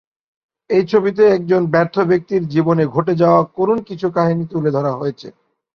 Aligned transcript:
এই 0.69 0.83
ছবিটিতে 0.85 1.23
একজন 1.27 1.61
ব্যর্থ 1.73 1.95
ব্যক্তির 2.09 2.43
জীবনে 2.47 2.83
ঘটে 2.95 3.13
যাওয়া 3.15 3.41
করুন 3.57 3.77
কিছু 3.89 4.07
কাহিনী 4.17 4.43
তুলে 4.51 4.69
ধরা 4.71 4.91
হয়েছে। 4.93 5.27